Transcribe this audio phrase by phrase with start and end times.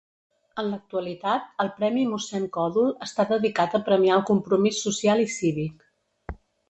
[0.61, 5.87] En l'actualitat el premi Mossèn Còdol, està dedicat a premiar el compromís social i cívic.